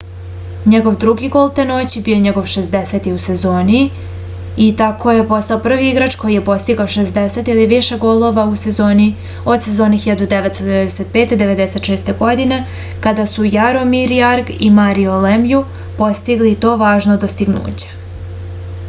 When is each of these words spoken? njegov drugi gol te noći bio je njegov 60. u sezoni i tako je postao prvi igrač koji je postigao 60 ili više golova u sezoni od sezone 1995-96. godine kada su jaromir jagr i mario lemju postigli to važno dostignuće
njegov 0.73 0.95
drugi 1.01 1.27
gol 1.33 1.49
te 1.57 1.63
noći 1.71 1.99
bio 2.05 2.13
je 2.15 2.21
njegov 2.21 2.47
60. 2.53 3.09
u 3.17 3.19
sezoni 3.25 3.81
i 4.67 4.69
tako 4.79 5.11
je 5.17 5.25
postao 5.33 5.59
prvi 5.65 5.89
igrač 5.89 6.15
koji 6.23 6.37
je 6.37 6.43
postigao 6.49 6.89
60 6.93 7.51
ili 7.55 7.67
više 7.73 7.97
golova 8.05 8.45
u 8.55 8.57
sezoni 8.61 9.05
od 9.55 9.67
sezone 9.69 9.99
1995-96. 10.07 12.11
godine 12.25 12.59
kada 13.07 13.27
su 13.35 13.47
jaromir 13.57 14.15
jagr 14.17 14.51
i 14.69 14.71
mario 14.81 15.21
lemju 15.27 15.61
postigli 16.01 16.55
to 16.65 16.75
važno 16.85 17.21
dostignuće 17.25 17.95